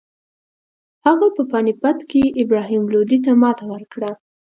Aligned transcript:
هغه 1.05 1.27
په 1.35 1.43
پاني 1.51 1.73
پت 1.81 1.97
کې 2.11 2.23
ابراهیم 2.43 2.83
لودي 2.93 3.17
ته 3.25 3.31
ماتې 3.41 3.65
ورکړه. 3.71 4.11